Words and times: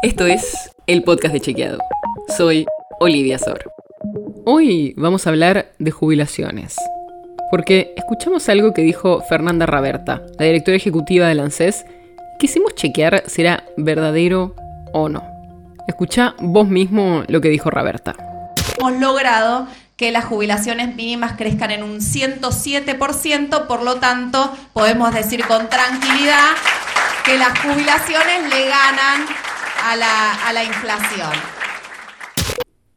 Esto 0.00 0.26
es 0.26 0.70
el 0.86 1.02
podcast 1.02 1.34
de 1.34 1.40
Chequeado. 1.40 1.78
Soy 2.36 2.66
Olivia 3.00 3.36
Sor. 3.36 3.72
Hoy 4.44 4.94
vamos 4.96 5.26
a 5.26 5.30
hablar 5.30 5.72
de 5.80 5.90
jubilaciones. 5.90 6.76
Porque 7.50 7.94
escuchamos 7.96 8.48
algo 8.48 8.72
que 8.72 8.82
dijo 8.82 9.24
Fernanda 9.28 9.66
Raberta, 9.66 10.22
la 10.38 10.46
directora 10.46 10.76
ejecutiva 10.76 11.26
de 11.26 11.40
ANSES, 11.40 11.84
quisimos 12.38 12.76
chequear 12.76 13.24
si 13.26 13.40
era 13.42 13.64
verdadero 13.76 14.54
o 14.92 15.08
no. 15.08 15.24
Escucha 15.88 16.36
vos 16.38 16.68
mismo 16.68 17.24
lo 17.26 17.40
que 17.40 17.48
dijo 17.48 17.68
Raberta. 17.68 18.14
Hemos 18.78 19.00
logrado 19.00 19.66
que 19.96 20.12
las 20.12 20.26
jubilaciones 20.26 20.94
mínimas 20.94 21.32
crezcan 21.32 21.72
en 21.72 21.82
un 21.82 21.98
107%, 21.98 23.66
por 23.66 23.82
lo 23.82 23.96
tanto, 23.96 24.56
podemos 24.72 25.12
decir 25.12 25.44
con 25.44 25.68
tranquilidad 25.68 26.50
que 27.24 27.36
las 27.36 27.58
jubilaciones 27.58 28.48
le 28.48 28.68
ganan 28.68 29.26
a 29.92 30.52
la, 30.52 30.64
inflación. 30.64 31.30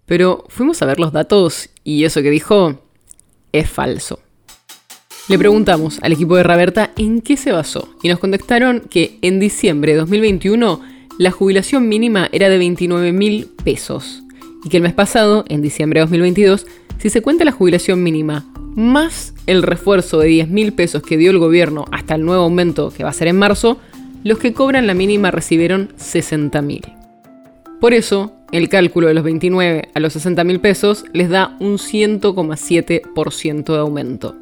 Pero 0.05 0.43
fuimos 0.49 0.81
a 0.81 0.85
ver 0.85 0.99
los 0.99 1.13
datos 1.13 1.69
y 1.85 2.03
eso 2.03 2.21
que 2.21 2.29
dijo 2.29 2.81
es 3.53 3.69
falso. 3.69 4.19
Le 5.29 5.37
preguntamos 5.37 5.99
al 6.01 6.11
equipo 6.11 6.35
de 6.35 6.43
Raberta 6.43 6.91
en 6.97 7.21
qué 7.21 7.37
se 7.37 7.53
basó 7.53 7.95
y 8.03 8.09
nos 8.09 8.19
contestaron 8.19 8.81
que 8.81 9.19
en 9.21 9.39
diciembre 9.39 9.93
de 9.93 9.99
2021 9.99 10.81
la 11.17 11.31
jubilación 11.31 11.87
mínima 11.87 12.27
era 12.33 12.49
de 12.49 12.57
29 12.57 13.13
mil 13.13 13.49
pesos 13.63 14.23
y 14.65 14.69
que 14.69 14.77
el 14.77 14.83
mes 14.83 14.93
pasado, 14.93 15.45
en 15.47 15.61
diciembre 15.61 15.99
de 15.99 16.05
2022, 16.05 16.65
si 16.99 17.09
se 17.09 17.21
cuenta 17.21 17.45
la 17.45 17.53
jubilación 17.53 18.03
mínima 18.03 18.45
más 18.75 19.33
el 19.47 19.63
refuerzo 19.63 20.19
de 20.19 20.27
10 20.27 20.49
mil 20.49 20.73
pesos 20.73 21.03
que 21.03 21.17
dio 21.17 21.31
el 21.31 21.39
gobierno 21.39 21.85
hasta 21.91 22.15
el 22.15 22.25
nuevo 22.25 22.43
aumento 22.43 22.91
que 22.91 23.03
va 23.03 23.09
a 23.11 23.13
ser 23.13 23.29
en 23.29 23.37
marzo, 23.37 23.79
los 24.23 24.37
que 24.37 24.53
cobran 24.53 24.87
la 24.87 24.93
mínima 24.93 25.31
recibieron 25.31 25.89
60 25.95 26.61
mil. 26.61 26.83
Por 27.79 27.93
eso, 27.93 28.33
el 28.51 28.69
cálculo 28.69 29.07
de 29.07 29.13
los 29.13 29.23
29 29.23 29.89
a 29.93 29.99
los 29.99 30.13
60 30.13 30.43
mil 30.43 30.59
pesos 30.59 31.05
les 31.13 31.29
da 31.29 31.55
un 31.59 31.77
100,7% 31.77 33.73
de 33.73 33.79
aumento. 33.79 34.35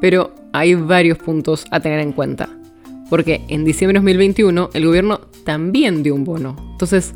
Pero 0.00 0.34
hay 0.52 0.74
varios 0.74 1.18
puntos 1.18 1.66
a 1.70 1.80
tener 1.80 2.00
en 2.00 2.12
cuenta. 2.12 2.48
Porque 3.08 3.42
en 3.48 3.64
diciembre 3.64 4.00
de 4.00 4.04
2021 4.04 4.70
el 4.74 4.86
gobierno 4.86 5.20
también 5.44 6.02
dio 6.02 6.14
un 6.14 6.24
bono. 6.24 6.56
Entonces, 6.72 7.12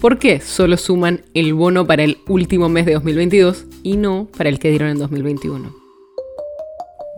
¿por 0.00 0.18
qué 0.18 0.40
solo 0.40 0.76
suman 0.78 1.20
el 1.34 1.52
bono 1.52 1.86
para 1.86 2.02
el 2.02 2.18
último 2.26 2.68
mes 2.70 2.86
de 2.86 2.94
2022 2.94 3.66
y 3.82 3.98
no 3.98 4.28
para 4.36 4.48
el 4.48 4.58
que 4.58 4.70
dieron 4.70 4.88
en 4.88 4.98
2021? 4.98 5.74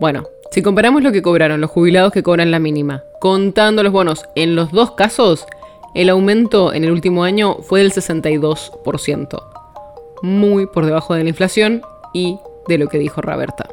Bueno, 0.01 0.25
si 0.51 0.61
comparamos 0.61 1.03
lo 1.03 1.11
que 1.11 1.21
cobraron 1.21 1.61
los 1.61 1.71
jubilados 1.71 2.11
que 2.11 2.23
cobran 2.23 2.51
la 2.51 2.59
mínima, 2.59 3.03
contando 3.27 3.83
los 3.83 3.91
bonos 3.91 4.23
en 4.35 4.55
los 4.55 4.71
dos 4.71 4.91
casos, 4.91 5.45
el 5.93 6.07
aumento 6.07 6.73
en 6.73 6.85
el 6.85 6.91
último 6.91 7.25
año 7.25 7.55
fue 7.55 7.81
del 7.81 7.91
62%, 7.91 9.43
muy 10.21 10.65
por 10.65 10.85
debajo 10.85 11.13
de 11.13 11.23
la 11.23 11.29
inflación 11.29 11.81
y 12.13 12.39
de 12.69 12.77
lo 12.77 12.87
que 12.87 12.99
dijo 12.99 13.21
Roberta. 13.21 13.67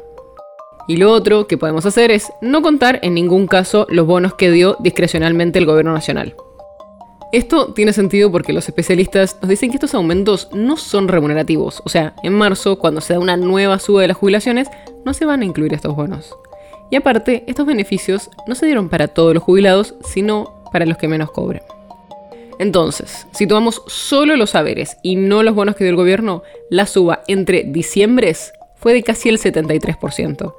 Y 0.89 0.97
lo 0.97 1.09
otro 1.09 1.47
que 1.47 1.57
podemos 1.57 1.85
hacer 1.85 2.11
es 2.11 2.33
no 2.41 2.61
contar 2.61 2.99
en 3.01 3.13
ningún 3.13 3.47
caso 3.47 3.87
los 3.89 4.05
bonos 4.05 4.33
que 4.33 4.51
dio 4.51 4.75
discrecionalmente 4.81 5.57
el 5.57 5.65
gobierno 5.65 5.93
nacional. 5.93 6.35
Esto 7.31 7.73
tiene 7.73 7.93
sentido 7.93 8.29
porque 8.29 8.51
los 8.51 8.67
especialistas 8.67 9.37
nos 9.41 9.47
dicen 9.47 9.69
que 9.69 9.77
estos 9.77 9.95
aumentos 9.95 10.49
no 10.51 10.75
son 10.75 11.07
remunerativos, 11.07 11.81
o 11.85 11.89
sea, 11.89 12.13
en 12.23 12.33
marzo, 12.33 12.77
cuando 12.77 12.99
se 12.99 13.13
da 13.13 13.19
una 13.19 13.37
nueva 13.37 13.79
suba 13.79 14.01
de 14.01 14.09
las 14.09 14.17
jubilaciones, 14.17 14.67
no 15.05 15.13
se 15.13 15.23
van 15.23 15.43
a 15.43 15.45
incluir 15.45 15.73
estos 15.73 15.95
bonos. 15.95 16.35
Y 16.89 16.95
aparte, 16.95 17.43
estos 17.47 17.65
beneficios 17.65 18.29
no 18.47 18.55
se 18.55 18.65
dieron 18.65 18.89
para 18.89 19.07
todos 19.07 19.33
los 19.33 19.43
jubilados, 19.43 19.95
sino 20.03 20.63
para 20.71 20.85
los 20.85 20.97
que 20.97 21.07
menos 21.07 21.31
cobren. 21.31 21.63
Entonces, 22.59 23.27
si 23.33 23.47
tomamos 23.47 23.81
solo 23.87 24.35
los 24.37 24.51
saberes 24.51 24.97
y 25.03 25.15
no 25.15 25.43
los 25.43 25.55
bonos 25.55 25.75
que 25.75 25.83
dio 25.83 25.91
el 25.91 25.97
gobierno, 25.97 26.43
la 26.69 26.85
suba 26.85 27.21
entre 27.27 27.63
diciembres 27.63 28.53
fue 28.75 28.93
de 28.93 29.03
casi 29.03 29.29
el 29.29 29.39
73%. 29.39 30.53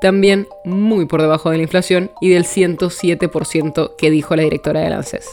También 0.00 0.48
muy 0.64 1.06
por 1.06 1.22
debajo 1.22 1.50
de 1.50 1.58
la 1.58 1.62
inflación 1.62 2.10
y 2.20 2.30
del 2.30 2.44
107% 2.44 3.96
que 3.96 4.10
dijo 4.10 4.34
la 4.34 4.42
directora 4.42 4.80
de 4.80 4.86
ANSES. 4.86 5.28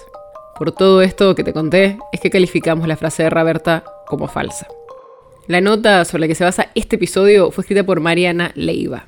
Por 0.58 0.72
todo 0.72 1.02
esto 1.02 1.34
que 1.36 1.44
te 1.44 1.54
conté, 1.54 1.98
es 2.12 2.22
que 2.22 2.30
calificamos 2.30 2.88
la 2.88 2.96
frase 2.96 3.24
de 3.24 3.30
Raberta 3.30 3.84
como 4.06 4.28
falsa. 4.28 4.68
La 5.48 5.60
nota 5.60 6.06
sobre 6.06 6.22
la 6.22 6.28
que 6.28 6.36
se 6.36 6.44
basa 6.44 6.68
este 6.76 6.98
episodio 6.98 7.50
fue 7.52 7.64
escrita 7.64 7.84
por 7.84 8.00
Mariana 8.00 8.52
Leiva. 8.56 9.08